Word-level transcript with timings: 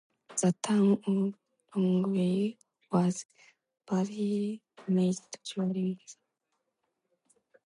The 0.29 0.51
town 0.63 0.93
of 1.05 1.35
Longwy 1.79 2.57
was 2.91 3.27
badly 3.85 4.63
damaged 4.75 5.37
during 5.43 5.73
the 5.73 5.95
siege. 6.03 6.17